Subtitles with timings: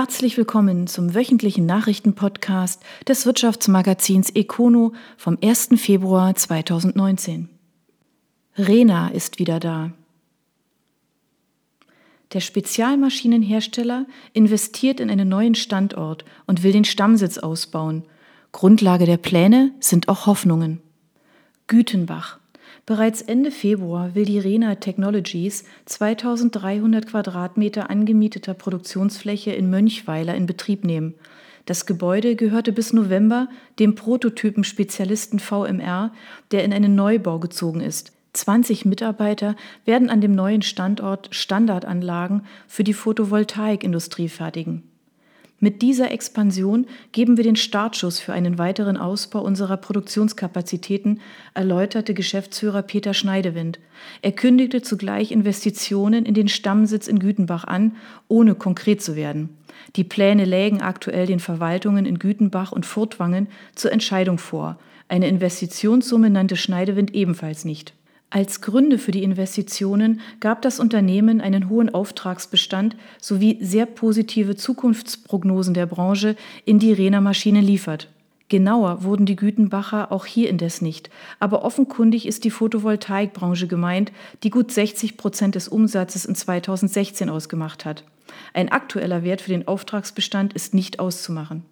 [0.00, 5.70] Herzlich willkommen zum wöchentlichen Nachrichtenpodcast des Wirtschaftsmagazins Econo vom 1.
[5.74, 7.48] Februar 2019.
[8.56, 9.90] Rena ist wieder da.
[12.32, 18.04] Der Spezialmaschinenhersteller investiert in einen neuen Standort und will den Stammsitz ausbauen.
[18.52, 20.80] Grundlage der Pläne sind auch Hoffnungen.
[21.66, 22.38] Gütenbach.
[22.88, 30.84] Bereits Ende Februar will die Rena Technologies 2300 Quadratmeter angemieteter Produktionsfläche in Mönchweiler in Betrieb
[30.84, 31.12] nehmen.
[31.66, 36.14] Das Gebäude gehörte bis November dem Prototypen-Spezialisten VMR,
[36.50, 38.12] der in einen Neubau gezogen ist.
[38.32, 44.87] 20 Mitarbeiter werden an dem neuen Standort Standardanlagen für die Photovoltaikindustrie fertigen.
[45.60, 51.20] Mit dieser Expansion geben wir den Startschuss für einen weiteren Ausbau unserer Produktionskapazitäten,
[51.52, 53.80] erläuterte Geschäftsführer Peter Schneidewind.
[54.22, 57.96] Er kündigte zugleich Investitionen in den Stammsitz in Gütenbach an,
[58.28, 59.48] ohne konkret zu werden.
[59.96, 64.78] Die Pläne lägen aktuell den Verwaltungen in Gütenbach und Furtwangen zur Entscheidung vor.
[65.08, 67.94] Eine Investitionssumme nannte Schneidewind ebenfalls nicht.
[68.30, 75.72] Als Gründe für die Investitionen gab das Unternehmen einen hohen Auftragsbestand sowie sehr positive Zukunftsprognosen
[75.72, 78.10] der Branche, in die Rena Maschine liefert.
[78.50, 84.12] Genauer wurden die Gütenbacher auch hier indes nicht, aber offenkundig ist die Photovoltaikbranche gemeint,
[84.42, 88.04] die gut 60 Prozent des Umsatzes in 2016 ausgemacht hat.
[88.52, 91.64] Ein aktueller Wert für den Auftragsbestand ist nicht auszumachen.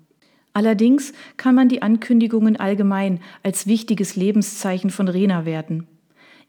[0.55, 5.87] Allerdings kann man die Ankündigungen allgemein als wichtiges Lebenszeichen von Rena werten.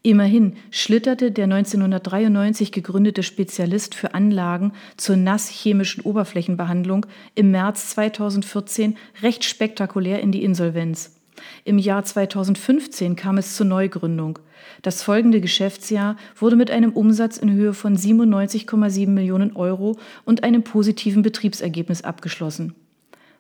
[0.08, 7.06] Immerhin schlitterte der 1993 gegründete Spezialist für Anlagen zur nasschemischen Oberflächenbehandlung
[7.36, 11.20] im März 2014 recht spektakulär in die Insolvenz.
[11.66, 14.40] Im Jahr 2015 kam es zur Neugründung.
[14.82, 20.64] Das folgende Geschäftsjahr wurde mit einem Umsatz in Höhe von 97,7 Millionen Euro und einem
[20.64, 22.76] positiven Betriebsergebnis abgeschlossen.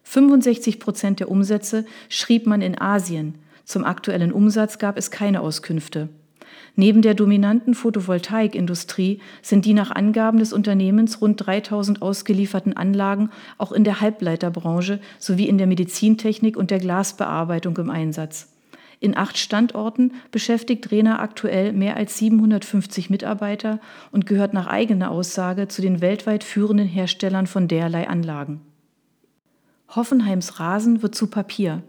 [0.03, 3.35] 65 Prozent der Umsätze schrieb man in Asien.
[3.63, 6.09] Zum aktuellen Umsatz gab es keine Auskünfte.
[6.75, 13.71] Neben der dominanten Photovoltaikindustrie sind die nach Angaben des Unternehmens rund 3000 ausgelieferten Anlagen auch
[13.71, 18.53] in der Halbleiterbranche sowie in der Medizintechnik und der Glasbearbeitung im Einsatz.
[18.99, 23.79] In acht Standorten beschäftigt Rena aktuell mehr als 750 Mitarbeiter
[24.11, 28.61] und gehört nach eigener Aussage zu den weltweit führenden Herstellern von derlei Anlagen.
[29.89, 31.83] Hoffenheims Rasen wird zu Papier.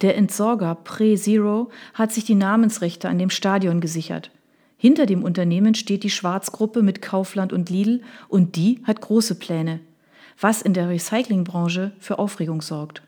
[0.00, 4.30] Der Entsorger Pre-Zero hat sich die Namensrechte an dem Stadion gesichert.
[4.76, 9.80] Hinter dem Unternehmen steht die Schwarzgruppe mit Kaufland und Lidl und die hat große Pläne,
[10.40, 13.02] was in der Recyclingbranche für Aufregung sorgt.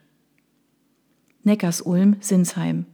[1.44, 2.86] Neckars-Ulm, Sinsheim.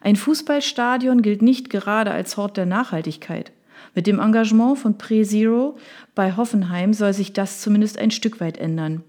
[0.00, 3.52] Ein Fußballstadion gilt nicht gerade als Hort der Nachhaltigkeit.
[3.94, 5.76] Mit dem Engagement von Pre-Zero
[6.14, 9.02] bei Hoffenheim soll sich das zumindest ein Stück weit ändern.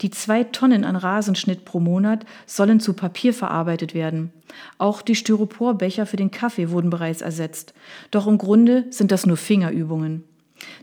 [0.00, 4.32] Die zwei Tonnen an Rasenschnitt pro Monat sollen zu Papier verarbeitet werden.
[4.78, 7.74] Auch die Styroporbecher für den Kaffee wurden bereits ersetzt.
[8.10, 10.24] Doch im Grunde sind das nur Fingerübungen.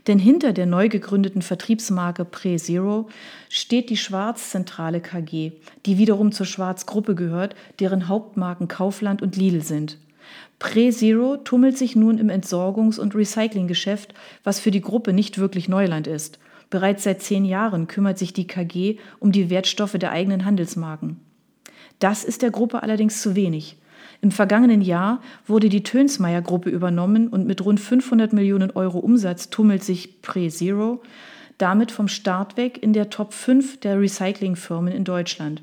[0.06, 3.08] Denn hinter der neu gegründeten Vertriebsmarke PreZero
[3.48, 5.52] steht die Schwarzzentrale KG,
[5.84, 9.98] die wiederum zur Schwarzgruppe gehört, deren Hauptmarken Kaufland und Lidl sind.
[10.58, 16.06] PreZero tummelt sich nun im Entsorgungs- und Recyclinggeschäft, was für die Gruppe nicht wirklich Neuland
[16.06, 16.38] ist.
[16.70, 21.20] Bereits seit zehn Jahren kümmert sich die KG um die Wertstoffe der eigenen Handelsmarken.
[21.98, 23.76] Das ist der Gruppe allerdings zu wenig.
[24.20, 29.50] Im vergangenen Jahr wurde die Tönsmeier Gruppe übernommen und mit rund 500 Millionen Euro Umsatz
[29.50, 31.02] tummelt sich PreZero
[31.58, 35.62] damit vom Start weg in der Top 5 der Recyclingfirmen in Deutschland.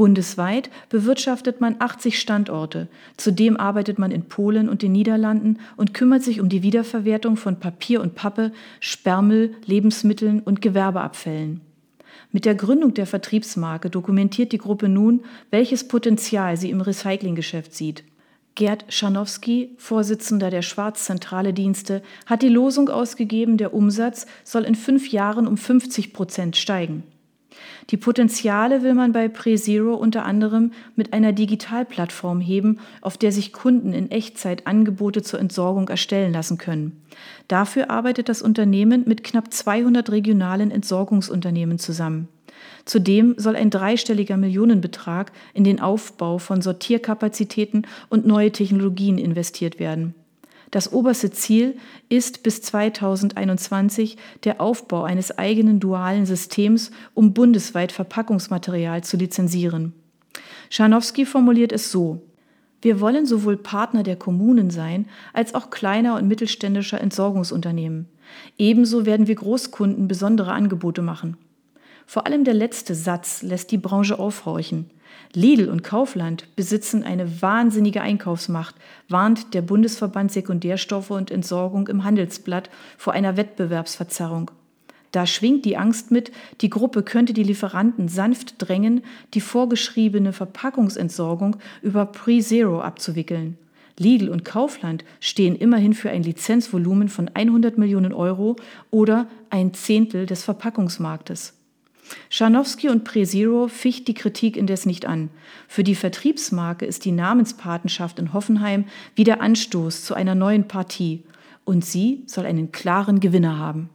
[0.00, 2.88] Bundesweit bewirtschaftet man 80 Standorte.
[3.18, 7.60] Zudem arbeitet man in Polen und den Niederlanden und kümmert sich um die Wiederverwertung von
[7.60, 8.50] Papier und Pappe,
[8.80, 11.60] Sperrmüll, Lebensmitteln und Gewerbeabfällen.
[12.32, 18.02] Mit der Gründung der Vertriebsmarke dokumentiert die Gruppe nun, welches Potenzial sie im Recyclinggeschäft sieht.
[18.54, 25.10] Gerd Scharnowski, Vorsitzender der Schwarzzentrale Dienste, hat die Losung ausgegeben, der Umsatz soll in fünf
[25.12, 27.02] Jahren um 50 Prozent steigen.
[27.90, 33.52] Die Potenziale will man bei PreZero unter anderem mit einer Digitalplattform heben, auf der sich
[33.52, 37.02] Kunden in Echtzeit Angebote zur Entsorgung erstellen lassen können.
[37.48, 42.28] Dafür arbeitet das Unternehmen mit knapp 200 regionalen Entsorgungsunternehmen zusammen.
[42.84, 50.14] Zudem soll ein dreistelliger Millionenbetrag in den Aufbau von Sortierkapazitäten und neue Technologien investiert werden.
[50.70, 51.76] Das oberste Ziel
[52.08, 59.94] ist bis 2021 der Aufbau eines eigenen dualen Systems, um bundesweit Verpackungsmaterial zu lizenzieren.
[60.68, 62.22] Scharnowski formuliert es so.
[62.82, 68.08] Wir wollen sowohl Partner der Kommunen sein, als auch kleiner und mittelständischer Entsorgungsunternehmen.
[68.56, 71.36] Ebenso werden wir Großkunden besondere Angebote machen.
[72.06, 74.90] Vor allem der letzte Satz lässt die Branche aufhorchen.
[75.32, 78.74] Lidl und Kaufland besitzen eine wahnsinnige Einkaufsmacht,
[79.08, 82.68] warnt der Bundesverband Sekundärstoffe und Entsorgung im Handelsblatt
[82.98, 84.50] vor einer Wettbewerbsverzerrung.
[85.12, 89.02] Da schwingt die Angst mit, die Gruppe könnte die Lieferanten sanft drängen,
[89.34, 93.56] die vorgeschriebene Verpackungsentsorgung über Pre-Zero abzuwickeln.
[93.98, 98.56] Lidl und Kaufland stehen immerhin für ein Lizenzvolumen von 100 Millionen Euro
[98.90, 101.59] oder ein Zehntel des Verpackungsmarktes.
[102.28, 105.30] Scharnowski und PreZero ficht die Kritik indes nicht an.
[105.68, 108.84] Für die Vertriebsmarke ist die Namenspatenschaft in Hoffenheim
[109.14, 111.24] wieder Anstoß zu einer neuen Partie.
[111.64, 113.90] Und sie soll einen klaren Gewinner haben.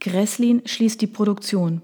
[0.00, 1.82] Gresslin schließt die Produktion.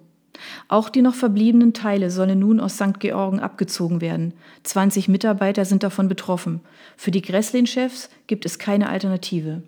[0.69, 2.99] Auch die noch verbliebenen Teile sollen nun aus St.
[3.01, 4.35] Georgen abgezogen werden.
[4.65, 6.61] 20 Mitarbeiter sind davon betroffen.
[6.97, 9.63] Für die Gresslin-Chefs gibt es keine Alternative.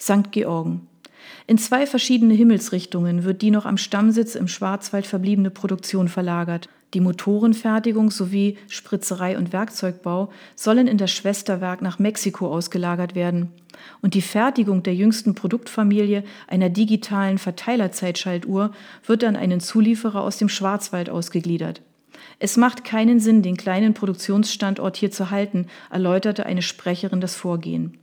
[0.00, 0.30] St.
[0.30, 0.86] Georgen.
[1.48, 6.68] In zwei verschiedene Himmelsrichtungen wird die noch am Stammsitz im Schwarzwald verbliebene Produktion verlagert.
[6.92, 13.48] Die Motorenfertigung sowie Spritzerei und Werkzeugbau sollen in das Schwesterwerk nach Mexiko ausgelagert werden.
[14.02, 18.72] Und die Fertigung der jüngsten Produktfamilie einer digitalen Verteilerzeitschaltuhr
[19.06, 21.80] wird an einen Zulieferer aus dem Schwarzwald ausgegliedert.
[22.38, 27.96] Es macht keinen Sinn, den kleinen Produktionsstandort hier zu halten, erläuterte eine Sprecherin das Vorgehen.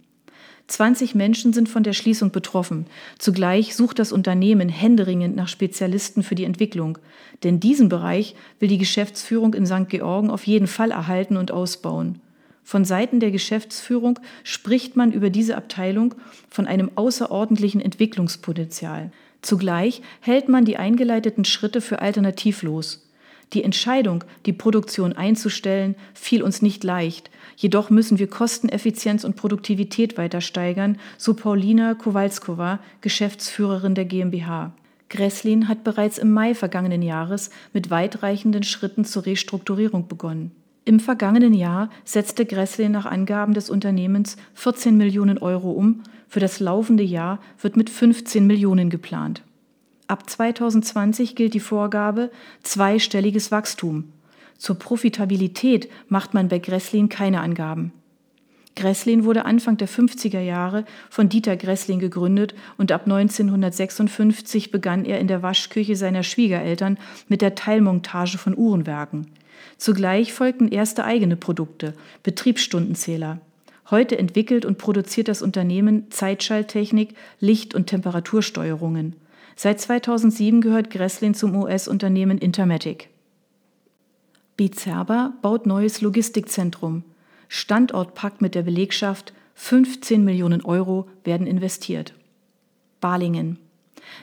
[0.68, 2.88] 20 Menschen sind von der Schließung betroffen.
[3.20, 6.98] Zugleich sucht das Unternehmen händeringend nach Spezialisten für die Entwicklung.
[7.44, 9.90] Denn diesen Bereich will die Geschäftsführung in St.
[9.90, 12.20] Georgen auf jeden Fall erhalten und ausbauen.
[12.64, 16.16] Von Seiten der Geschäftsführung spricht man über diese Abteilung
[16.50, 19.12] von einem außerordentlichen Entwicklungspotenzial.
[19.44, 23.08] Zugleich hält man die eingeleiteten Schritte für alternativlos.
[23.54, 30.18] Die Entscheidung, die Produktion einzustellen, fiel uns nicht leicht, Jedoch müssen wir Kosteneffizienz und Produktivität
[30.18, 34.74] weiter steigern, so Paulina Kowalskova, Geschäftsführerin der GmbH.
[35.10, 40.52] Gresslin hat bereits im Mai vergangenen Jahres mit weitreichenden Schritten zur Restrukturierung begonnen.
[40.84, 46.04] Im vergangenen Jahr setzte Gresslin nach Angaben des Unternehmens 14 Millionen Euro um.
[46.28, 49.42] Für das laufende Jahr wird mit 15 Millionen geplant.
[50.08, 52.30] Ab 2020 gilt die Vorgabe
[52.62, 54.12] zweistelliges Wachstum.
[54.57, 57.92] Zur Profitabilität macht man bei Gresslin keine Angaben.
[58.75, 65.19] Gresslin wurde Anfang der 50er Jahre von Dieter Gresslin gegründet und ab 1956 begann er
[65.19, 66.98] in der Waschküche seiner Schwiegereltern
[67.30, 69.28] mit der Teilmontage von Uhrenwerken.
[69.78, 71.94] Zugleich folgten erste eigene Produkte,
[72.24, 73.40] Betriebsstundenzähler.
[73.90, 79.16] Heute entwickelt und produziert das Unternehmen Zeitschalttechnik, Licht- und Temperatursteuerungen.
[79.56, 83.10] Seit 2007 gehört Gresslin zum US-Unternehmen Intermatic.
[84.57, 87.04] Bizerba baut neues Logistikzentrum.
[87.50, 92.13] Standortpakt mit der Belegschaft, 15 Millionen Euro werden investiert.
[93.02, 93.60] Balingen.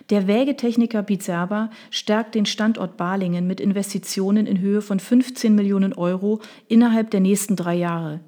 [0.08, 6.40] Der Wägetechniker Bizerba stärkt den Standort Balingen mit Investitionen in Höhe von 15 Millionen Euro
[6.67, 8.20] innerhalb der nächsten drei Jahre.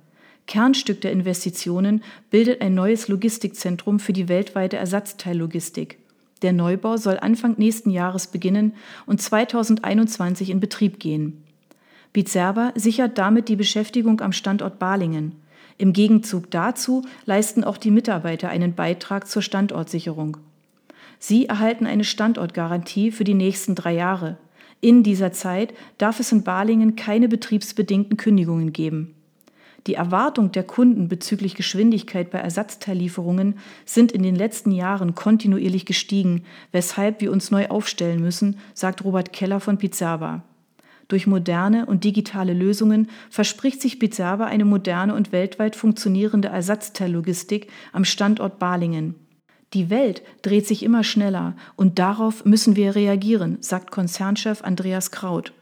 [0.46, 5.98] Kernstück der Investitionen bildet ein neues Logistikzentrum für die weltweite Ersatzteillogistik.
[6.42, 8.74] Der Neubau soll Anfang nächsten Jahres beginnen
[9.06, 11.43] und 2021 in Betrieb gehen.
[12.14, 15.32] Bizerba sichert damit die Beschäftigung am Standort Balingen.
[15.78, 20.36] Im Gegenzug dazu leisten auch die Mitarbeiter einen Beitrag zur Standortsicherung.
[21.18, 24.36] Sie erhalten eine Standortgarantie für die nächsten drei Jahre.
[24.80, 29.16] In dieser Zeit darf es in Balingen keine betriebsbedingten Kündigungen geben.
[29.88, 36.44] Die Erwartung der Kunden bezüglich Geschwindigkeit bei Ersatzteillieferungen sind in den letzten Jahren kontinuierlich gestiegen,
[36.70, 40.44] weshalb wir uns neu aufstellen müssen, sagt Robert Keller von Pizarba.
[41.14, 48.04] Durch moderne und digitale Lösungen verspricht sich Bizarba eine moderne und weltweit funktionierende Ersatzteillogistik am
[48.04, 49.14] Standort Balingen.
[49.74, 55.52] Die Welt dreht sich immer schneller und darauf müssen wir reagieren, sagt Konzernchef Andreas Kraut.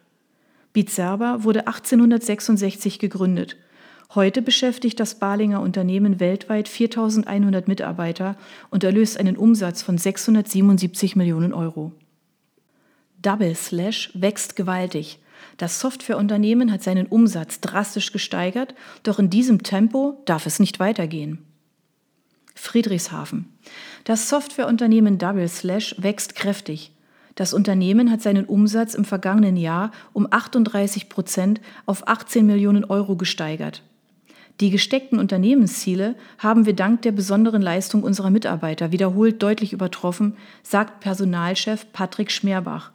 [0.72, 3.58] Bizerba wurde 1866 gegründet.
[4.14, 8.36] Heute beschäftigt das Balinger Unternehmen weltweit 4100 Mitarbeiter
[8.70, 11.92] und erlöst einen Umsatz von 677 Millionen Euro.
[13.20, 15.18] Double Slash wächst gewaltig.
[15.56, 21.38] Das Softwareunternehmen hat seinen Umsatz drastisch gesteigert, doch in diesem Tempo darf es nicht weitergehen.
[22.54, 23.52] Friedrichshafen.
[24.04, 26.92] Das Softwareunternehmen Double Slash wächst kräftig.
[27.34, 33.16] Das Unternehmen hat seinen Umsatz im vergangenen Jahr um 38 Prozent auf 18 Millionen Euro
[33.16, 33.82] gesteigert.
[34.60, 41.00] Die gesteckten Unternehmensziele haben wir dank der besonderen Leistung unserer Mitarbeiter wiederholt deutlich übertroffen, sagt
[41.00, 42.92] Personalchef Patrick Schmerbach.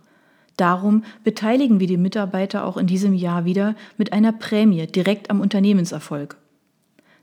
[0.57, 5.39] Darum beteiligen wir die Mitarbeiter auch in diesem Jahr wieder mit einer Prämie direkt am
[5.39, 6.35] Unternehmenserfolg.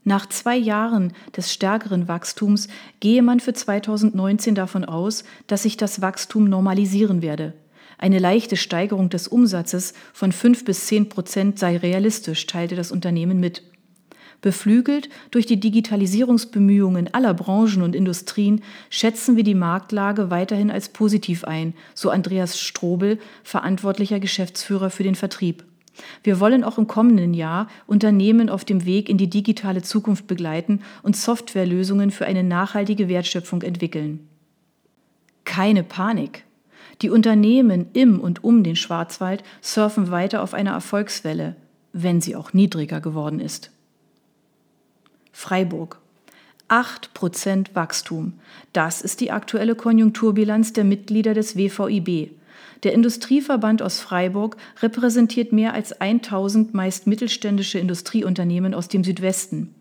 [0.04, 2.68] Nach zwei Jahren des stärkeren Wachstums
[3.00, 7.54] gehe man für 2019 davon aus, dass sich das Wachstum normalisieren werde.
[7.98, 13.40] Eine leichte Steigerung des Umsatzes von 5 bis 10 Prozent sei realistisch, teilte das Unternehmen
[13.40, 13.62] mit.
[14.44, 18.60] Beflügelt durch die Digitalisierungsbemühungen aller Branchen und Industrien
[18.90, 25.14] schätzen wir die Marktlage weiterhin als positiv ein, so Andreas Strobel, verantwortlicher Geschäftsführer für den
[25.14, 25.64] Vertrieb.
[26.22, 30.80] Wir wollen auch im kommenden Jahr Unternehmen auf dem Weg in die digitale Zukunft begleiten
[31.02, 34.28] und Softwarelösungen für eine nachhaltige Wertschöpfung entwickeln.
[35.44, 36.44] Keine Panik.
[37.00, 41.56] Die Unternehmen im und um den Schwarzwald surfen weiter auf einer Erfolgswelle,
[41.94, 43.70] wenn sie auch niedriger geworden ist.
[45.44, 45.98] Freiburg.
[46.70, 48.32] 8% Wachstum.
[48.72, 52.30] Das ist die aktuelle Konjunkturbilanz der Mitglieder des WVIB.
[52.82, 59.74] Der Industrieverband aus Freiburg repräsentiert mehr als 1000 meist mittelständische Industrieunternehmen aus dem Südwesten.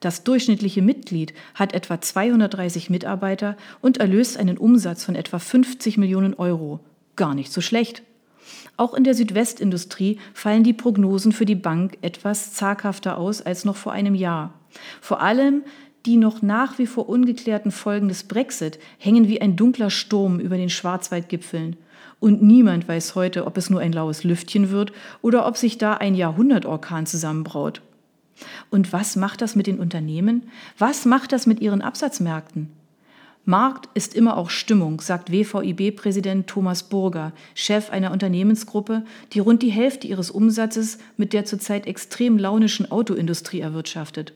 [0.00, 6.32] Das durchschnittliche Mitglied hat etwa 230 Mitarbeiter und erlöst einen Umsatz von etwa 50 Millionen
[6.32, 6.80] Euro.
[7.16, 8.02] Gar nicht so schlecht.
[8.76, 13.76] Auch in der Südwestindustrie fallen die Prognosen für die Bank etwas zaghafter aus als noch
[13.76, 14.54] vor einem Jahr.
[15.00, 15.62] Vor allem
[16.06, 20.56] die noch nach wie vor ungeklärten Folgen des Brexit hängen wie ein dunkler Sturm über
[20.56, 21.76] den Schwarzwaldgipfeln.
[22.20, 24.92] Und niemand weiß heute, ob es nur ein laues Lüftchen wird
[25.22, 27.82] oder ob sich da ein Jahrhundertorkan zusammenbraut.
[28.70, 30.48] Und was macht das mit den Unternehmen?
[30.78, 32.70] Was macht das mit ihren Absatzmärkten?
[33.50, 39.02] Markt ist immer auch Stimmung, sagt WVIB-Präsident Thomas Burger, Chef einer Unternehmensgruppe,
[39.32, 44.34] die rund die Hälfte ihres Umsatzes mit der zurzeit extrem launischen Autoindustrie erwirtschaftet.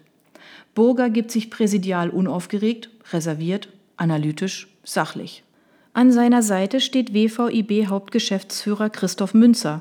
[0.75, 5.45] Burger gibt sich präsidial unaufgeregt, reserviert, analytisch, sachlich.
[5.93, 9.81] An seiner Seite steht WVIB-Hauptgeschäftsführer Christoph Münzer.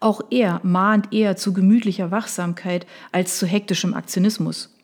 [0.00, 4.75] Auch er mahnt eher zu gemütlicher Wachsamkeit als zu hektischem Aktionismus.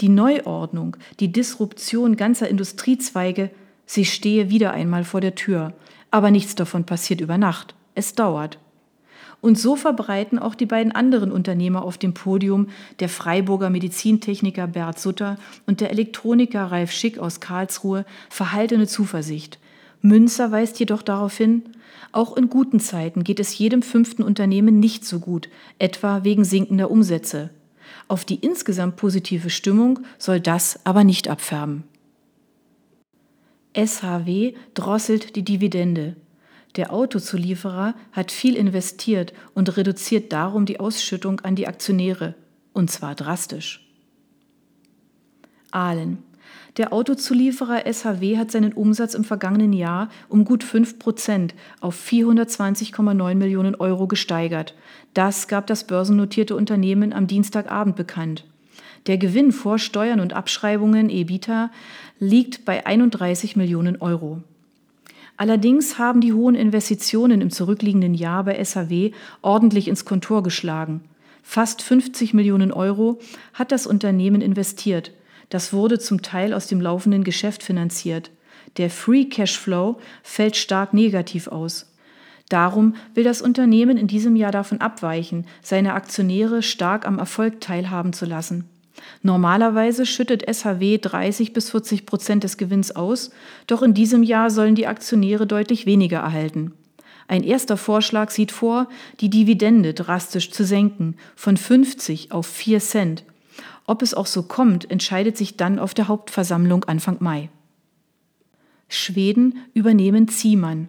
[0.00, 3.50] Die Neuordnung, die Disruption ganzer Industriezweige,
[3.86, 5.72] sie stehe wieder einmal vor der Tür.
[6.10, 7.74] Aber nichts davon passiert über Nacht.
[7.94, 8.58] Es dauert.
[9.40, 12.68] Und so verbreiten auch die beiden anderen Unternehmer auf dem Podium,
[13.00, 15.36] der Freiburger Medizintechniker Bert Sutter
[15.66, 19.58] und der Elektroniker Ralf Schick aus Karlsruhe, verhaltene Zuversicht.
[20.00, 21.62] Münzer weist jedoch darauf hin,
[22.12, 25.48] auch in guten Zeiten geht es jedem fünften Unternehmen nicht so gut,
[25.78, 27.50] etwa wegen sinkender Umsätze.
[28.12, 31.84] Auf die insgesamt positive Stimmung soll das aber nicht abfärben.
[33.74, 36.16] SHW drosselt die Dividende.
[36.76, 42.34] Der Autozulieferer hat viel investiert und reduziert darum die Ausschüttung an die Aktionäre,
[42.74, 43.90] und zwar drastisch.
[45.70, 46.22] Ahlen.
[46.78, 53.34] Der Autozulieferer SHW hat seinen Umsatz im vergangenen Jahr um gut 5 Prozent auf 420,9
[53.34, 54.74] Millionen Euro gesteigert.
[55.12, 58.46] Das gab das börsennotierte Unternehmen am Dienstagabend bekannt.
[59.06, 61.70] Der Gewinn vor Steuern und Abschreibungen EBITA
[62.18, 64.40] liegt bei 31 Millionen Euro.
[65.36, 69.10] Allerdings haben die hohen Investitionen im zurückliegenden Jahr bei SAW
[69.42, 71.02] ordentlich ins Kontor geschlagen.
[71.42, 73.18] Fast 50 Millionen Euro
[73.52, 75.12] hat das Unternehmen investiert.
[75.52, 78.30] Das wurde zum Teil aus dem laufenden Geschäft finanziert.
[78.78, 81.92] Der Free Cash Flow fällt stark negativ aus.
[82.48, 88.14] Darum will das Unternehmen in diesem Jahr davon abweichen, seine Aktionäre stark am Erfolg teilhaben
[88.14, 88.64] zu lassen.
[89.20, 93.30] Normalerweise schüttet SHW 30 bis 40 Prozent des Gewinns aus,
[93.66, 96.72] doch in diesem Jahr sollen die Aktionäre deutlich weniger erhalten.
[97.28, 98.88] Ein erster Vorschlag sieht vor,
[99.20, 103.24] die Dividende drastisch zu senken, von 50 auf 4 Cent.
[103.86, 107.50] Ob es auch so kommt, entscheidet sich dann auf der Hauptversammlung Anfang Mai.
[108.88, 110.88] Schweden übernehmen Ziemann.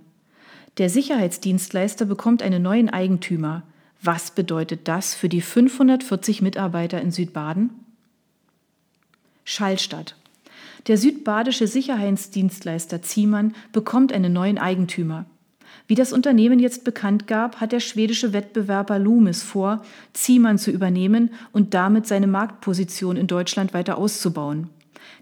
[0.77, 3.63] Der Sicherheitsdienstleister bekommt einen neuen Eigentümer.
[4.01, 7.69] Was bedeutet das für die 540 Mitarbeiter in Südbaden?
[9.45, 10.15] Schallstadt.
[10.87, 15.25] Der südbadische Sicherheitsdienstleister Ziemann bekommt einen neuen Eigentümer.
[15.87, 21.31] Wie das Unternehmen jetzt bekannt gab, hat der schwedische Wettbewerber Loomis vor, Ziemann zu übernehmen
[21.51, 24.69] und damit seine Marktposition in Deutschland weiter auszubauen.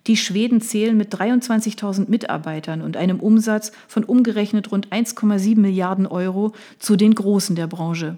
[0.07, 6.53] Die Schweden zählen mit 23.000 Mitarbeitern und einem Umsatz von umgerechnet rund 1,7 Milliarden Euro
[6.79, 8.17] zu den Großen der Branche.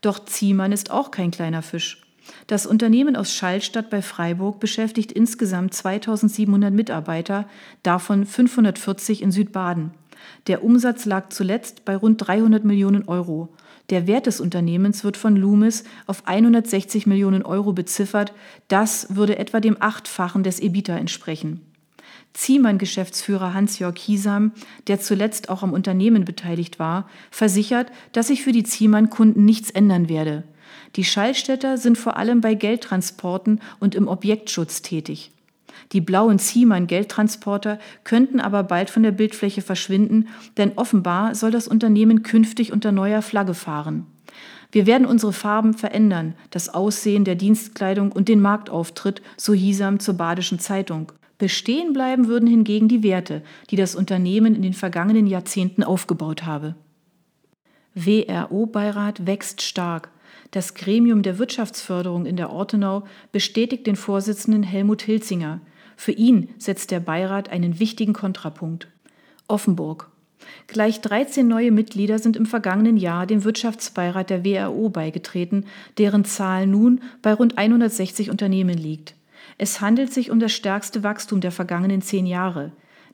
[0.00, 2.02] Doch Ziemann ist auch kein kleiner Fisch.
[2.46, 7.46] Das Unternehmen aus Schallstadt bei Freiburg beschäftigt insgesamt 2700 Mitarbeiter,
[7.82, 9.92] davon 540 in Südbaden.
[10.46, 13.48] Der Umsatz lag zuletzt bei rund 300 Millionen Euro.
[13.90, 18.32] Der Wert des Unternehmens wird von Loomis auf 160 Millionen Euro beziffert.
[18.68, 21.60] Das würde etwa dem Achtfachen des EBITDA entsprechen.
[22.34, 24.52] Ziemann-Geschäftsführer Hans-Jörg Hiesam,
[24.88, 30.08] der zuletzt auch am Unternehmen beteiligt war, versichert, dass sich für die Ziemann-Kunden nichts ändern
[30.08, 30.44] werde.
[30.96, 35.30] Die Schallstädter sind vor allem bei Geldtransporten und im Objektschutz tätig.
[35.92, 42.22] Die blauen Ziemann-Geldtransporter könnten aber bald von der Bildfläche verschwinden, denn offenbar soll das Unternehmen
[42.22, 44.06] künftig unter neuer Flagge fahren.
[44.72, 50.14] Wir werden unsere Farben verändern, das Aussehen der Dienstkleidung und den Marktauftritt, so Hiesam zur
[50.14, 51.12] Badischen Zeitung.
[51.38, 56.74] Bestehen bleiben würden hingegen die Werte, die das Unternehmen in den vergangenen Jahrzehnten aufgebaut habe.
[57.94, 60.10] WRO-Beirat wächst stark.
[60.50, 65.60] Das Gremium der Wirtschaftsförderung in der Ortenau bestätigt den Vorsitzenden Helmut Hilzinger.
[65.96, 68.88] Für ihn setzt der Beirat einen wichtigen Kontrapunkt.
[69.48, 70.10] Offenburg.
[70.66, 75.66] Gleich 13 neue Mitglieder sind im vergangenen Jahr dem Wirtschaftsbeirat der WRO beigetreten,
[75.98, 79.14] deren Zahl nun bei rund 160 Unternehmen liegt.
[79.58, 82.72] Es handelt sich um das stärkste Wachstum der vergangenen zehn Jahre.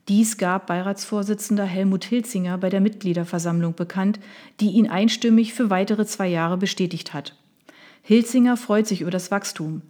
[0.09, 4.19] Dies gab Beiratsvorsitzender Helmut Hilzinger bei der Mitgliederversammlung bekannt,
[4.61, 7.37] die ihn einstimmig für weitere zwei Jahre bestätigt hat.
[8.03, 9.83] Hilzinger freut sich über das Wachstum.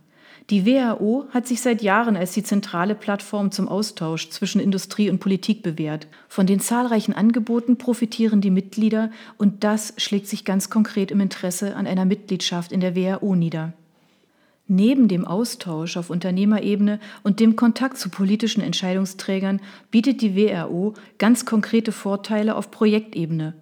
[0.50, 5.20] Die WHO hat sich seit Jahren als die zentrale Plattform zum Austausch zwischen Industrie und
[5.20, 6.08] Politik bewährt.
[6.28, 11.76] Von den zahlreichen Angeboten profitieren die Mitglieder und das schlägt sich ganz konkret im Interesse
[11.76, 13.74] an einer Mitgliedschaft in der WHO nieder.
[14.66, 19.60] Neben dem Austausch auf Unternehmerebene und dem Kontakt zu politischen Entscheidungsträgern
[19.92, 23.54] bietet die WRO ganz konkrete Vorteile auf Projektebene.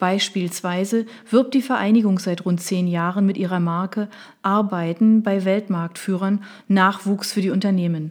[0.00, 4.08] Beispielsweise wirbt die Vereinigung seit rund zehn Jahren mit ihrer Marke
[4.42, 8.10] Arbeiten bei Weltmarktführern Nachwuchs für die Unternehmen.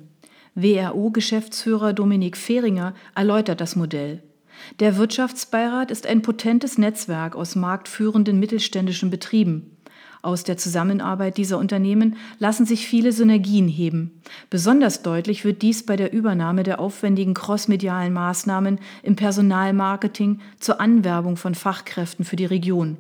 [0.54, 4.22] WRO-Geschäftsführer Dominik Fehringer erläutert das Modell.
[4.80, 9.76] Der Wirtschaftsbeirat ist ein potentes Netzwerk aus marktführenden mittelständischen Betrieben.
[10.22, 14.22] Aus der Zusammenarbeit dieser Unternehmen lassen sich viele Synergien heben.
[14.50, 21.38] Besonders deutlich wird dies bei der Übernahme der aufwendigen crossmedialen Maßnahmen im Personalmarketing zur Anwerbung
[21.38, 22.98] von Fachkräften für die Region.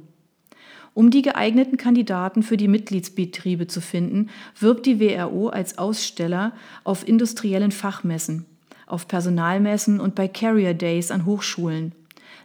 [0.93, 6.53] Um die geeigneten Kandidaten für die Mitgliedsbetriebe zu finden, wirbt die WRO als Aussteller
[6.85, 8.45] auf industriellen Fachmessen,
[8.87, 11.93] auf Personalmessen und bei Carrier Days an Hochschulen.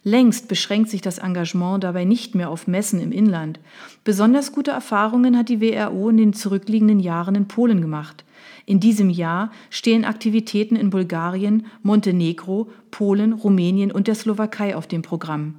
[0.06, 3.58] Längst beschränkt sich das Engagement dabei nicht mehr auf Messen im Inland.
[4.04, 8.22] Besonders gute Erfahrungen hat die WRO in den zurückliegenden Jahren in Polen gemacht.
[8.66, 15.00] In diesem Jahr stehen Aktivitäten in Bulgarien, Montenegro, Polen, Rumänien und der Slowakei auf dem
[15.00, 15.54] Programm.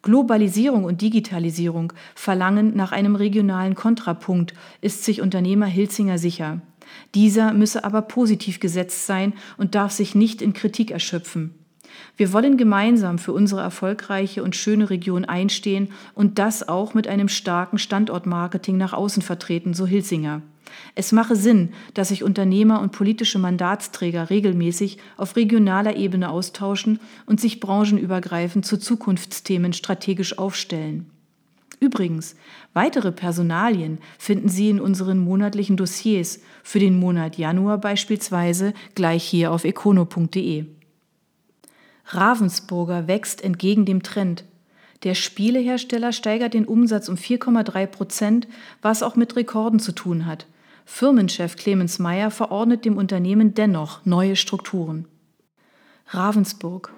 [0.00, 6.62] Globalisierung und Digitalisierung verlangen nach einem regionalen Kontrapunkt, ist sich Unternehmer Hilzinger sicher.
[7.14, 11.65] Dieser müsse aber positiv gesetzt sein und darf sich nicht in Kritik erschöpfen.
[12.16, 17.28] Wir wollen gemeinsam für unsere erfolgreiche und schöne Region einstehen und das auch mit einem
[17.28, 20.42] starken Standortmarketing nach außen vertreten, so Hilsinger.
[20.94, 27.40] Es mache Sinn, dass sich Unternehmer und politische Mandatsträger regelmäßig auf regionaler Ebene austauschen und
[27.40, 31.10] sich branchenübergreifend zu Zukunftsthemen strategisch aufstellen.
[31.78, 32.36] Übrigens,
[32.72, 39.52] weitere Personalien finden Sie in unseren monatlichen Dossiers, für den Monat Januar beispielsweise gleich hier
[39.52, 40.64] auf econo.de.
[42.08, 44.44] Ravensburger wächst entgegen dem Trend.
[45.02, 48.48] Der Spielehersteller steigert den Umsatz um 4,3 Prozent,
[48.80, 50.46] was auch mit Rekorden zu tun hat.
[50.84, 55.06] Firmenchef Clemens Meyer verordnet dem Unternehmen dennoch neue Strukturen.
[56.08, 56.92] Ravensburg.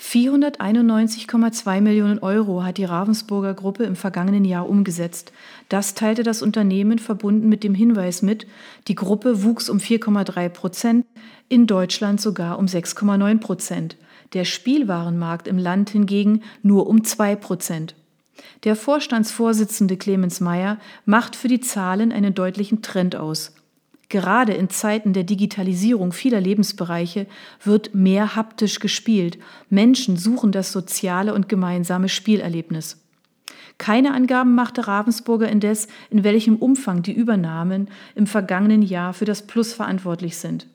[0.00, 5.30] 491,2 Millionen Euro hat die Ravensburger Gruppe im vergangenen Jahr umgesetzt.
[5.68, 8.46] Das teilte das Unternehmen verbunden mit dem Hinweis mit,
[8.88, 11.06] die Gruppe wuchs um 4,3 Prozent,
[11.48, 13.96] in Deutschland sogar um 6,9 Prozent
[14.32, 17.94] der Spielwarenmarkt im Land hingegen nur um zwei Prozent.
[18.64, 23.54] Der Vorstandsvorsitzende Clemens Meyer macht für die Zahlen einen deutlichen Trend aus.
[24.08, 27.26] Gerade in Zeiten der Digitalisierung vieler Lebensbereiche
[27.62, 29.38] wird mehr haptisch gespielt.
[29.68, 32.98] Menschen suchen das soziale und gemeinsame Spielerlebnis.
[33.78, 39.46] Keine Angaben machte Ravensburger indes, in welchem Umfang die Übernahmen im vergangenen Jahr für das
[39.46, 40.66] Plus verantwortlich sind.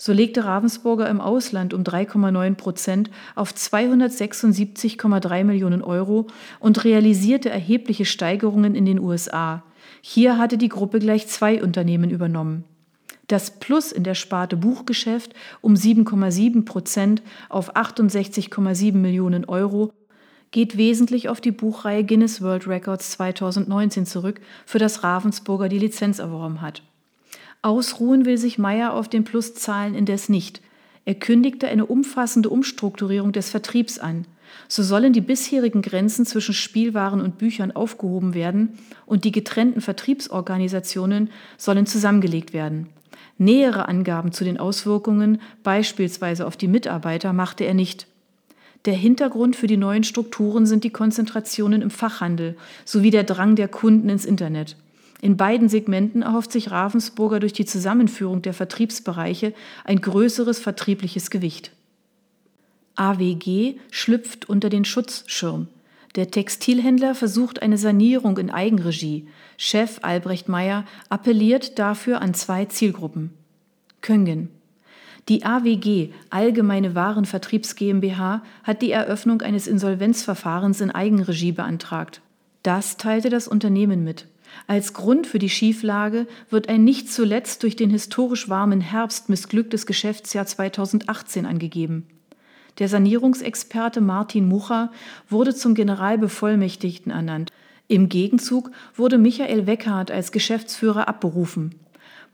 [0.00, 6.28] So legte Ravensburger im Ausland um 3,9 Prozent auf 276,3 Millionen Euro
[6.60, 9.64] und realisierte erhebliche Steigerungen in den USA.
[10.00, 12.62] Hier hatte die Gruppe gleich zwei Unternehmen übernommen.
[13.26, 19.92] Das Plus in der Sparte Buchgeschäft um 7,7 Prozent auf 68,7 Millionen Euro
[20.52, 26.20] geht wesentlich auf die Buchreihe Guinness World Records 2019 zurück, für das Ravensburger die Lizenz
[26.20, 26.82] erworben hat.
[27.62, 30.60] Ausruhen will sich Meyer auf den Pluszahlen indes nicht.
[31.04, 34.26] Er kündigte eine umfassende Umstrukturierung des Vertriebs an.
[34.68, 41.30] So sollen die bisherigen Grenzen zwischen Spielwaren und Büchern aufgehoben werden und die getrennten Vertriebsorganisationen
[41.56, 42.88] sollen zusammengelegt werden.
[43.38, 48.06] Nähere Angaben zu den Auswirkungen, beispielsweise auf die Mitarbeiter, machte er nicht.
[48.84, 53.68] Der Hintergrund für die neuen Strukturen sind die Konzentrationen im Fachhandel sowie der Drang der
[53.68, 54.76] Kunden ins Internet.
[55.20, 59.52] In beiden Segmenten erhofft sich Ravensburger durch die Zusammenführung der Vertriebsbereiche
[59.84, 61.72] ein größeres vertriebliches Gewicht.
[62.94, 65.68] AWG schlüpft unter den Schutzschirm.
[66.14, 69.28] Der Textilhändler versucht eine Sanierung in Eigenregie.
[69.56, 73.30] Chef Albrecht Meyer appelliert dafür an zwei Zielgruppen.
[74.00, 74.50] Köngen.
[75.28, 82.22] Die AWG, Allgemeine Warenvertriebs GmbH, hat die Eröffnung eines Insolvenzverfahrens in Eigenregie beantragt.
[82.62, 84.26] Das teilte das Unternehmen mit.
[84.66, 89.86] Als Grund für die Schieflage wird ein nicht zuletzt durch den historisch warmen Herbst missglücktes
[89.86, 92.06] Geschäftsjahr 2018 angegeben.
[92.78, 94.92] Der Sanierungsexperte Martin Mucha
[95.28, 97.50] wurde zum Generalbevollmächtigten ernannt.
[97.88, 101.74] Im Gegenzug wurde Michael Weckhardt als Geschäftsführer abberufen.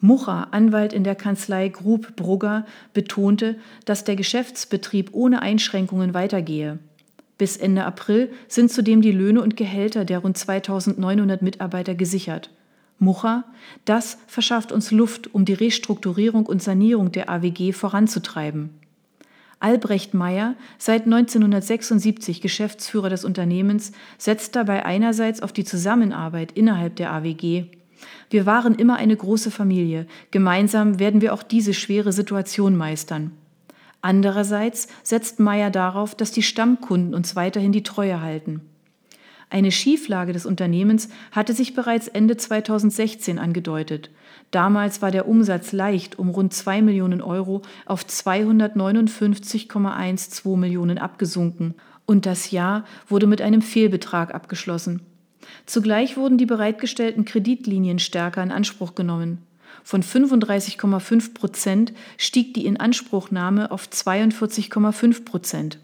[0.01, 6.79] Mucha, Anwalt in der Kanzlei Grub Brugger, betonte, dass der Geschäftsbetrieb ohne Einschränkungen weitergehe.
[7.37, 12.51] Bis Ende April sind zudem die Löhne und Gehälter der rund 2900 Mitarbeiter gesichert.
[12.99, 13.45] Mucha,
[13.85, 18.71] das verschafft uns Luft, um die Restrukturierung und Sanierung der AWG voranzutreiben.
[19.59, 27.13] Albrecht Meyer, seit 1976 Geschäftsführer des Unternehmens, setzt dabei einerseits auf die Zusammenarbeit innerhalb der
[27.13, 27.65] AWG.
[28.31, 30.07] Wir waren immer eine große Familie.
[30.31, 33.33] Gemeinsam werden wir auch diese schwere Situation meistern.
[34.05, 38.61] Andererseits setzt Meyer darauf, dass die Stammkunden uns weiterhin die Treue halten.
[39.49, 44.11] Eine Schieflage des Unternehmens hatte sich bereits Ende 2016 angedeutet.
[44.51, 51.73] Damals war der Umsatz leicht um rund 2 Millionen Euro auf 259,12 Millionen abgesunken
[52.05, 55.01] und das Jahr wurde mit einem Fehlbetrag abgeschlossen.
[55.65, 59.39] Zugleich wurden die bereitgestellten Kreditlinien stärker in Anspruch genommen.
[59.87, 65.79] Von 35,5 Prozent stieg die Inanspruchnahme auf 42,5 Prozent.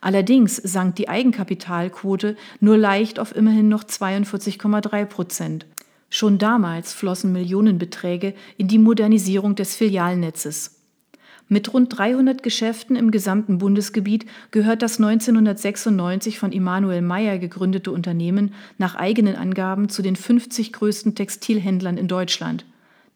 [0.00, 5.66] Allerdings sank die Eigenkapitalquote nur leicht auf immerhin noch 42,3 Prozent.
[6.08, 10.78] Schon damals flossen Millionenbeträge in die Modernisierung des Filialnetzes.
[11.48, 18.54] Mit rund 300 Geschäften im gesamten Bundesgebiet gehört das 1996 von Immanuel Mayer gegründete Unternehmen
[18.78, 22.64] nach eigenen Angaben zu den 50 größten Textilhändlern in Deutschland.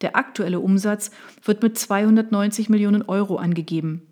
[0.01, 1.11] Der aktuelle Umsatz
[1.43, 4.03] wird mit 290 Millionen Euro angegeben.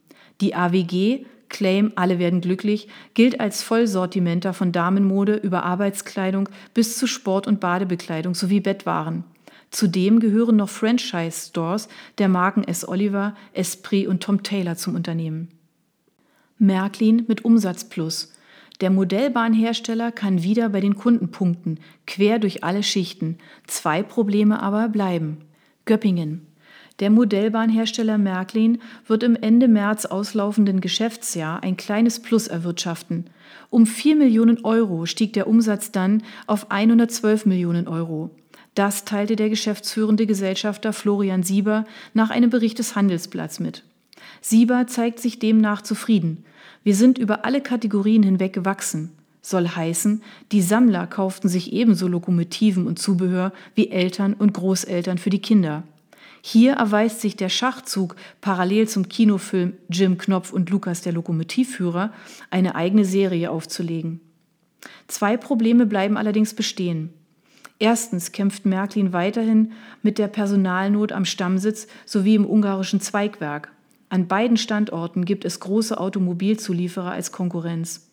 [0.40, 7.06] Die AWG Claim Alle werden glücklich gilt als Vollsortimenter von Damenmode über Arbeitskleidung bis zu
[7.06, 9.22] Sport- und Badebekleidung sowie Bettwaren.
[9.70, 12.86] Zudem gehören noch Franchise-Stores der Marken S.
[12.86, 15.48] Oliver, Esprit und Tom Taylor zum Unternehmen.
[16.58, 18.32] Märklin mit Umsatzplus.
[18.80, 23.38] Der Modellbahnhersteller kann wieder bei den Kunden punkten, quer durch alle Schichten.
[23.66, 25.38] Zwei Probleme aber bleiben.
[25.84, 26.46] Göppingen.
[27.00, 33.26] Der Modellbahnhersteller Märklin wird im Ende März auslaufenden Geschäftsjahr ein kleines Plus erwirtschaften.
[33.68, 38.30] Um 4 Millionen Euro stieg der Umsatz dann auf 112 Millionen Euro.
[38.74, 43.82] Das teilte der geschäftsführende Gesellschafter Florian Sieber nach einem Bericht des Handelsblatts mit.
[44.40, 46.44] Sieber zeigt sich demnach zufrieden.
[46.84, 49.10] Wir sind über alle Kategorien hinweg gewachsen.
[49.46, 55.28] Soll heißen, die Sammler kauften sich ebenso Lokomotiven und Zubehör wie Eltern und Großeltern für
[55.28, 55.82] die Kinder.
[56.40, 62.10] Hier erweist sich der Schachzug parallel zum Kinofilm Jim Knopf und Lukas der Lokomotivführer
[62.50, 64.20] eine eigene Serie aufzulegen.
[65.08, 67.10] Zwei Probleme bleiben allerdings bestehen.
[67.78, 73.72] Erstens kämpft Märklin weiterhin mit der Personalnot am Stammsitz sowie im ungarischen Zweigwerk.
[74.08, 78.08] An beiden Standorten gibt es große Automobilzulieferer als Konkurrenz.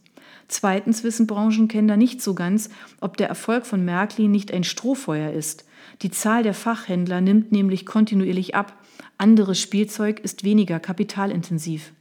[0.48, 5.66] Zweitens wissen Branchenkenner nicht so ganz, ob der Erfolg von Märklin nicht ein Strohfeuer ist.
[6.02, 8.74] Die Zahl der Fachhändler nimmt nämlich kontinuierlich ab.
[9.18, 11.92] Anderes Spielzeug ist weniger kapitalintensiv.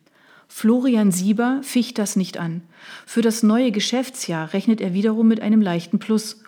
[0.48, 2.62] Florian Sieber ficht das nicht an.
[3.06, 6.42] Für das neue Geschäftsjahr rechnet er wiederum mit einem leichten Plus.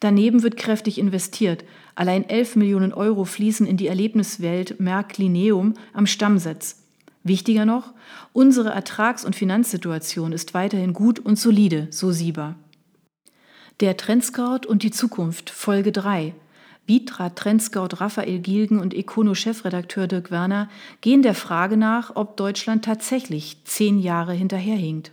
[0.00, 1.64] Daneben wird kräftig investiert.
[1.94, 6.83] Allein 11 Millionen Euro fließen in die Erlebniswelt Märklineum am Stammsitz.
[7.24, 7.94] Wichtiger noch,
[8.34, 12.54] unsere Ertrags- und Finanzsituation ist weiterhin gut und solide, so Sieber.
[13.80, 16.34] Der Trendscout und die Zukunft, Folge 3.
[16.86, 20.68] Vitra Trendscout Raphael Gilgen und Econo-Chefredakteur Dirk Werner
[21.00, 25.10] gehen der Frage nach, ob Deutschland tatsächlich zehn Jahre hinterherhinkt.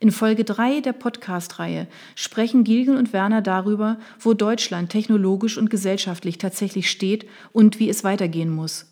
[0.00, 6.38] In Folge 3 der Podcast-Reihe sprechen Gilgen und Werner darüber, wo Deutschland technologisch und gesellschaftlich
[6.38, 8.86] tatsächlich steht und wie es weitergehen muss.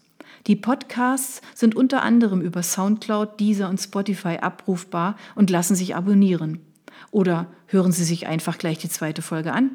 [0.47, 6.61] Die Podcasts sind unter anderem über Soundcloud, Deezer und Spotify abrufbar und lassen sich abonnieren.
[7.11, 9.73] Oder hören Sie sich einfach gleich die zweite Folge an.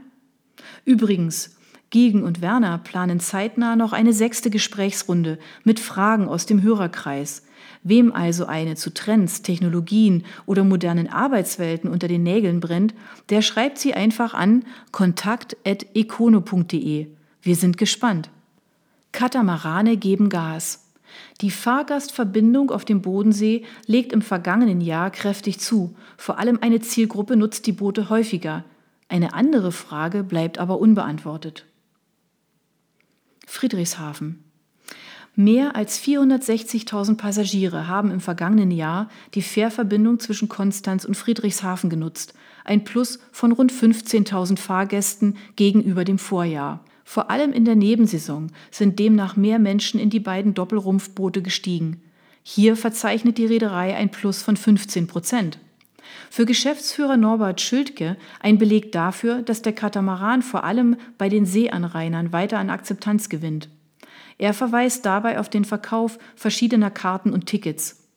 [0.86, 1.58] Übrigens,
[1.90, 7.44] Giegen und Werner planen zeitnah noch eine sechste Gesprächsrunde mit Fragen aus dem Hörerkreis.
[7.84, 12.94] Wem also eine zu Trends, Technologien oder modernen Arbeitswelten unter den Nägeln brennt,
[13.30, 17.08] der schreibt sie einfach an kontakt.econo.de.
[17.42, 18.30] Wir sind gespannt.
[19.12, 20.88] Katamarane geben Gas.
[21.42, 25.96] Die Fahrgastverbindung auf dem Bodensee legt im vergangenen Jahr kräftig zu.
[26.18, 28.64] Vor allem eine Zielgruppe nutzt die Boote häufiger.
[29.10, 31.66] Eine andere Frage bleibt aber unbeantwortet.
[33.46, 34.44] Friedrichshafen.
[35.36, 42.34] Mehr als 460.000 Passagiere haben im vergangenen Jahr die Fährverbindung zwischen Konstanz und Friedrichshafen genutzt,
[42.66, 46.84] ein Plus von rund 15.000 Fahrgästen gegenüber dem Vorjahr.
[47.12, 52.02] Vor allem in der Nebensaison sind demnach mehr Menschen in die beiden Doppelrumpfboote gestiegen.
[52.42, 55.60] Hier verzeichnet die Reederei ein Plus von 15 Prozent.
[56.30, 62.32] Für Geschäftsführer Norbert Schildke ein Beleg dafür, dass der Katamaran vor allem bei den Seeanrainern
[62.32, 63.68] weiter an Akzeptanz gewinnt.
[64.38, 68.08] Er verweist dabei auf den Verkauf verschiedener Karten und Tickets.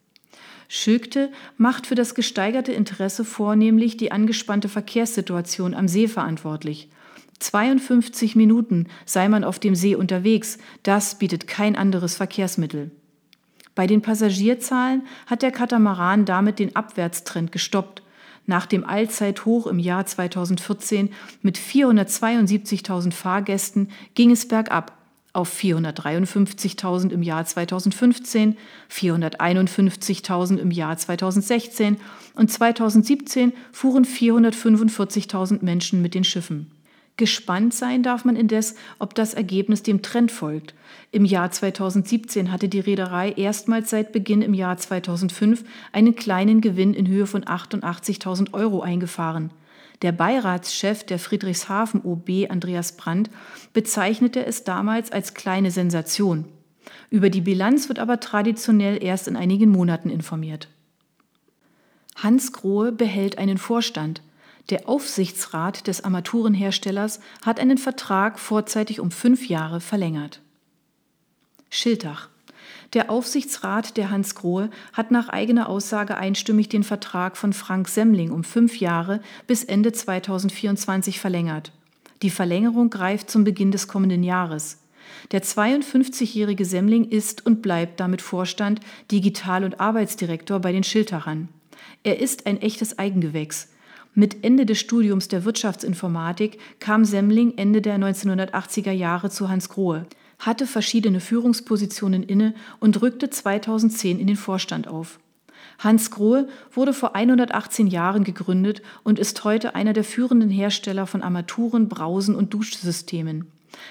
[0.68, 6.90] Schülkte macht für das gesteigerte Interesse vornehmlich die angespannte Verkehrssituation am See verantwortlich.
[7.38, 12.90] 52 Minuten sei man auf dem See unterwegs, das bietet kein anderes Verkehrsmittel.
[13.74, 18.02] Bei den Passagierzahlen hat der Katamaran damit den Abwärtstrend gestoppt.
[18.46, 21.10] Nach dem Allzeithoch im Jahr 2014
[21.42, 24.92] mit 472.000 Fahrgästen ging es bergab
[25.32, 28.56] auf 453.000 im Jahr 2015,
[28.90, 31.96] 451.000 im Jahr 2016
[32.36, 36.70] und 2017 fuhren 445.000 Menschen mit den Schiffen.
[37.16, 40.74] Gespannt sein darf man indes, ob das Ergebnis dem Trend folgt.
[41.12, 46.92] Im Jahr 2017 hatte die Reederei erstmals seit Beginn im Jahr 2005 einen kleinen Gewinn
[46.92, 49.52] in Höhe von 88.000 Euro eingefahren.
[50.02, 53.30] Der Beiratschef der Friedrichshafen OB Andreas Brandt
[53.72, 56.46] bezeichnete es damals als kleine Sensation.
[57.10, 60.68] Über die Bilanz wird aber traditionell erst in einigen Monaten informiert.
[62.16, 64.22] Hans Grohe behält einen Vorstand.
[64.70, 70.40] Der Aufsichtsrat des Armaturenherstellers hat einen Vertrag vorzeitig um fünf Jahre verlängert.
[71.68, 72.30] Schiltach.
[72.94, 78.30] Der Aufsichtsrat der Hans Grohe hat nach eigener Aussage einstimmig den Vertrag von Frank Semmling
[78.30, 81.72] um fünf Jahre bis Ende 2024 verlängert.
[82.22, 84.78] Die Verlängerung greift zum Beginn des kommenden Jahres.
[85.32, 91.48] Der 52-jährige Semmling ist und bleibt damit Vorstand, Digital- und Arbeitsdirektor bei den Schiltachern.
[92.02, 93.68] Er ist ein echtes Eigengewächs.
[94.14, 100.06] Mit Ende des Studiums der Wirtschaftsinformatik kam Semmling Ende der 1980er Jahre zu Hans Grohe
[100.38, 105.18] hatte verschiedene Führungspositionen inne und rückte 2010 in den Vorstand auf.
[105.78, 111.22] Hans Grohe wurde vor 118 Jahren gegründet und ist heute einer der führenden Hersteller von
[111.22, 113.46] Armaturen, Brausen und Duschsystemen.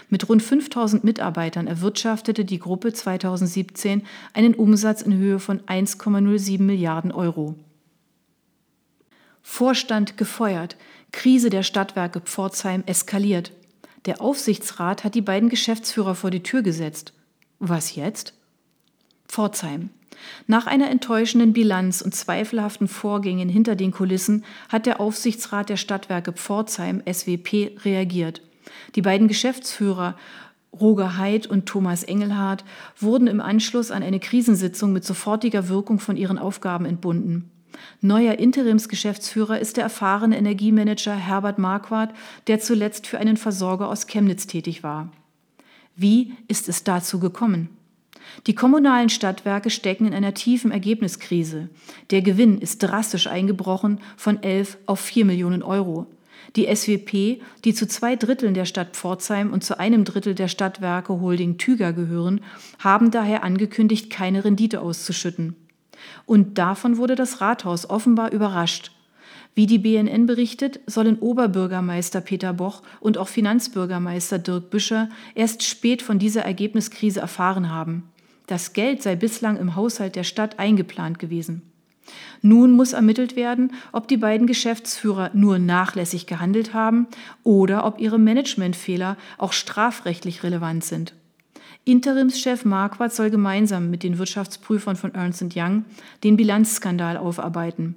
[0.10, 7.12] Mit rund 5000 Mitarbeitern erwirtschaftete die Gruppe 2017 einen Umsatz in Höhe von 1,07 Milliarden
[7.12, 7.56] Euro.
[9.44, 10.78] Vorstand gefeuert,
[11.12, 13.52] Krise der Stadtwerke Pforzheim eskaliert.
[14.06, 17.14] Der Aufsichtsrat hat die beiden Geschäftsführer vor die Tür gesetzt.
[17.60, 18.34] Was jetzt?
[19.28, 19.90] Pforzheim.
[20.48, 26.34] Nach einer enttäuschenden Bilanz und zweifelhaften Vorgängen hinter den Kulissen hat der Aufsichtsrat der Stadtwerke
[26.34, 28.42] Pforzheim SWP reagiert.
[28.96, 30.18] Die beiden Geschäftsführer
[30.80, 32.64] Roger Heid und Thomas Engelhardt
[32.98, 37.52] wurden im Anschluss an eine Krisensitzung mit sofortiger Wirkung von ihren Aufgaben entbunden.
[38.02, 42.14] Neuer Interimsgeschäftsführer ist der erfahrene Energiemanager Herbert Marquardt,
[42.48, 45.12] der zuletzt für einen Versorger aus Chemnitz tätig war.
[45.96, 47.70] Wie ist es dazu gekommen?
[48.48, 51.70] Die kommunalen Stadtwerke stecken in einer tiefen Ergebniskrise.
[52.10, 56.08] Der Gewinn ist drastisch eingebrochen von 11 auf 4 Millionen Euro.
[56.56, 61.20] Die SWP, die zu zwei Dritteln der Stadt Pforzheim und zu einem Drittel der Stadtwerke
[61.20, 62.42] Holding Tüger gehören,
[62.80, 65.56] haben daher angekündigt, keine Rendite auszuschütten.
[66.26, 68.92] Und davon wurde das Rathaus offenbar überrascht.
[69.56, 76.02] Wie die BNN berichtet, sollen Oberbürgermeister Peter Boch und auch Finanzbürgermeister Dirk Büscher erst spät
[76.02, 78.10] von dieser Ergebniskrise erfahren haben.
[78.48, 81.62] Das Geld sei bislang im Haushalt der Stadt eingeplant gewesen.
[82.42, 87.08] Nun muss ermittelt werden, ob die beiden Geschäftsführer nur nachlässig gehandelt haben
[87.44, 91.14] oder ob ihre Managementfehler auch strafrechtlich relevant sind.
[91.86, 95.84] Interimschef Marquardt soll gemeinsam mit den Wirtschaftsprüfern von Ernst Young
[96.24, 97.96] den Bilanzskandal aufarbeiten.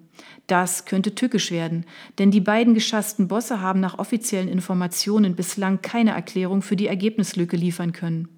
[0.49, 1.85] Das könnte tückisch werden,
[2.19, 7.57] denn die beiden geschassten Bosse haben nach offiziellen Informationen bislang keine Erklärung für die Ergebnislücke
[7.57, 8.29] liefern können.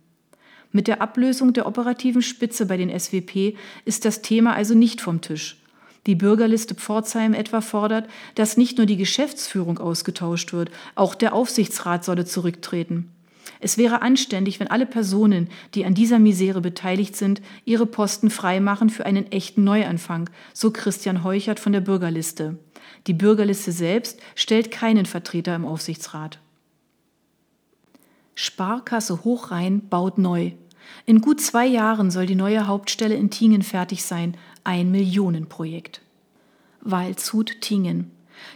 [0.71, 3.57] Mit der Ablösung der operativen Spitze bei den SWP
[3.87, 5.63] ist das Thema also nicht vom Tisch.
[6.07, 12.05] Die Bürgerliste Pforzheim etwa fordert, dass nicht nur die Geschäftsführung ausgetauscht wird, auch der Aufsichtsrat
[12.05, 13.11] solle zurücktreten.
[13.61, 18.91] Es wäre anständig, wenn alle Personen, die an dieser Misere beteiligt sind, ihre Posten freimachen
[18.91, 22.59] für einen echten Neuanfang, so Christian Heuchert von der Bürgerliste.
[23.07, 26.39] Die Bürgerliste selbst stellt keinen Vertreter im Aufsichtsrat.
[28.35, 30.53] Sparkasse Hochrhein baut neu.
[31.07, 34.37] In gut zwei Jahren soll die neue Hauptstelle in Tingen fertig sein.
[34.65, 36.03] Ein Millionenprojekt.
[36.81, 38.11] Waldshut Tingen.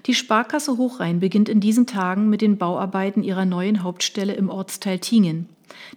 [0.06, 4.98] Die Sparkasse Hochrhein beginnt in diesen Tagen mit den Bauarbeiten ihrer neuen Hauptstelle im Ortsteil
[4.98, 5.48] Tingen.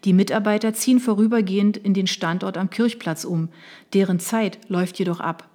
[0.03, 3.49] Die Mitarbeiter ziehen vorübergehend in den Standort am Kirchplatz um.
[3.93, 5.49] Deren Zeit läuft jedoch ab.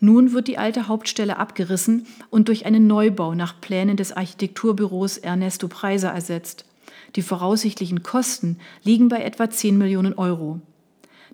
[0.00, 5.68] Nun wird die alte Hauptstelle abgerissen und durch einen Neubau nach Plänen des Architekturbüros Ernesto
[5.68, 6.66] Preiser ersetzt.
[7.14, 10.60] Die voraussichtlichen Kosten liegen bei etwa 10 Millionen Euro.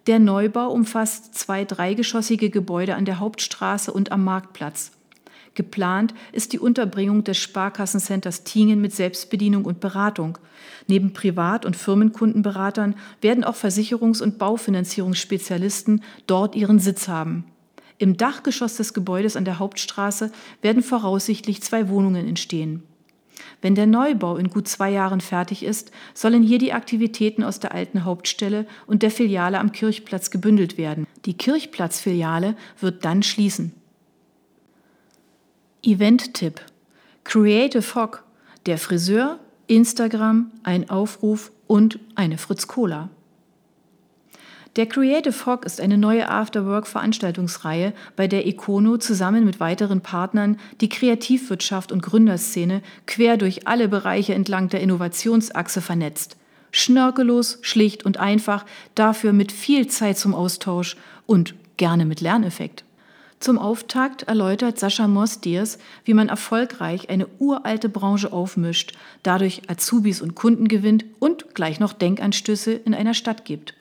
[0.06, 4.92] Der Neubau umfasst zwei dreigeschossige Gebäude an der Hauptstraße und am Marktplatz.
[5.54, 10.38] Geplant ist die Unterbringung des Sparkassencenters Tingen mit Selbstbedienung und Beratung.
[10.86, 17.44] Neben Privat- und Firmenkundenberatern werden auch Versicherungs- und Baufinanzierungsspezialisten dort ihren Sitz haben.
[17.98, 22.82] Im Dachgeschoss des Gebäudes an der Hauptstraße werden voraussichtlich zwei Wohnungen entstehen.
[23.60, 27.72] Wenn der Neubau in gut zwei Jahren fertig ist, sollen hier die Aktivitäten aus der
[27.72, 31.06] alten Hauptstelle und der Filiale am Kirchplatz gebündelt werden.
[31.26, 33.72] Die Kirchplatzfiliale wird dann schließen.
[35.84, 36.60] Event-Tipp:
[37.24, 38.22] Creative Hawk,
[38.66, 43.08] der Friseur, Instagram, ein Aufruf und eine Fritz Cola.
[44.76, 50.88] Der Creative Hawk ist eine neue Afterwork-Veranstaltungsreihe, bei der Econo zusammen mit weiteren Partnern die
[50.88, 56.36] Kreativwirtschaft und Gründerszene quer durch alle Bereiche entlang der Innovationsachse vernetzt.
[56.70, 58.64] Schnörkellos, schlicht und einfach,
[58.94, 62.84] dafür mit viel Zeit zum Austausch und gerne mit Lerneffekt.
[63.42, 68.92] Zum Auftakt erläutert Sascha Mostiers, wie man erfolgreich eine uralte Branche aufmischt,
[69.24, 73.74] dadurch Azubis und Kunden gewinnt und gleich noch Denkanstöße in einer Stadt gibt.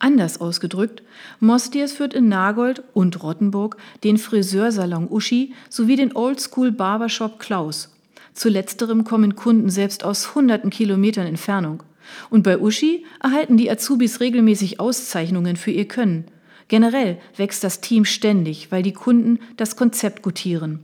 [0.00, 1.04] Anders ausgedrückt,
[1.38, 7.94] Mostiers führt in Nagold und Rottenburg den Friseursalon Uschi sowie den Oldschool Barbershop Klaus.
[8.34, 11.84] Zu letzterem kommen Kunden selbst aus hunderten Kilometern Entfernung.
[12.28, 16.24] Und bei Uschi erhalten die Azubis regelmäßig Auszeichnungen für ihr Können.
[16.68, 20.80] Generell wächst das Team ständig, weil die Kunden das Konzept gutieren.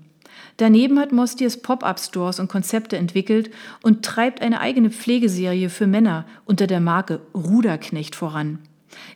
[0.57, 3.51] Daneben hat Mostiers Pop-up-Stores und Konzepte entwickelt
[3.83, 8.59] und treibt eine eigene Pflegeserie für Männer unter der Marke Ruderknecht voran.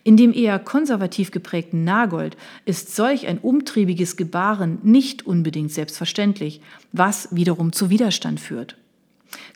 [0.03, 7.29] In dem eher konservativ geprägten Nagold ist solch ein umtriebiges Gebaren nicht unbedingt selbstverständlich, was
[7.31, 8.75] wiederum zu Widerstand führt.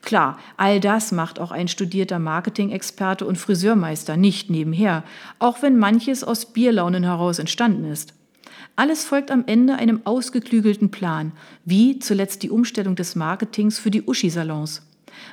[0.01, 5.03] Klar, all das macht auch ein studierter Marketing-Experte und Friseurmeister nicht nebenher,
[5.39, 8.13] auch wenn manches aus Bierlaunen heraus entstanden ist.
[8.75, 11.33] Alles folgt am Ende einem ausgeklügelten Plan,
[11.65, 14.81] wie zuletzt die Umstellung des Marketings für die Uschi-Salons.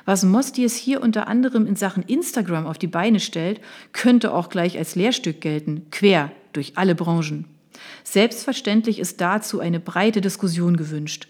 [0.05, 3.61] Was Mostiers hier unter anderem in Sachen Instagram auf die Beine stellt,
[3.93, 7.45] könnte auch gleich als Lehrstück gelten, quer durch alle Branchen.
[8.03, 11.27] Selbstverständlich ist dazu eine breite Diskussion gewünscht.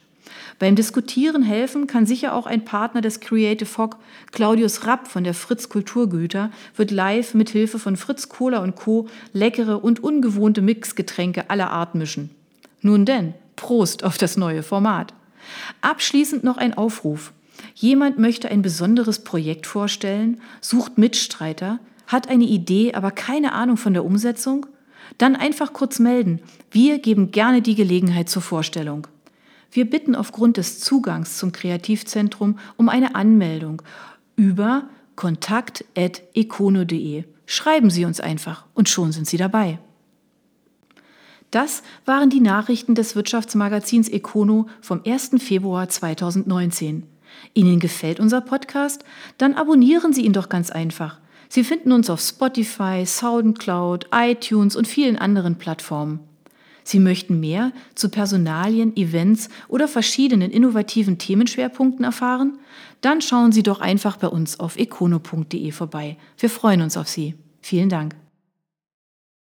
[0.59, 3.97] Beim Diskutieren helfen kann sicher auch ein Partner des Creative Fog,
[4.31, 9.07] Claudius Rapp von der Fritz Kulturgüter, wird live mit Hilfe von Fritz Cola und Co.
[9.33, 12.29] leckere und ungewohnte Mixgetränke aller Art mischen.
[12.81, 15.13] Nun denn, Prost auf das neue Format.
[15.81, 17.33] Abschließend noch ein Aufruf.
[17.75, 23.93] Jemand möchte ein besonderes Projekt vorstellen, sucht Mitstreiter, hat eine Idee, aber keine Ahnung von
[23.93, 24.65] der Umsetzung?
[25.17, 26.41] Dann einfach kurz melden.
[26.71, 29.07] Wir geben gerne die Gelegenheit zur Vorstellung.
[29.71, 33.81] Wir bitten aufgrund des Zugangs zum Kreativzentrum um eine Anmeldung
[34.35, 37.23] über kontakt.econo.de.
[37.45, 39.79] Schreiben Sie uns einfach und schon sind Sie dabei.
[41.51, 45.31] Das waren die Nachrichten des Wirtschaftsmagazins Econo vom 1.
[45.39, 47.03] Februar 2019.
[47.53, 49.03] Ihnen gefällt unser Podcast?
[49.37, 51.19] Dann abonnieren Sie ihn doch ganz einfach.
[51.47, 56.28] Sie finden uns auf Spotify, SoundCloud, iTunes und vielen anderen Plattformen.
[56.89, 62.57] Sie möchten mehr zu Personalien, Events oder verschiedenen innovativen Themenschwerpunkten erfahren?
[63.01, 66.17] Dann schauen Sie doch einfach bei uns auf econo.de vorbei.
[66.39, 67.35] Wir freuen uns auf Sie.
[67.61, 68.15] Vielen Dank.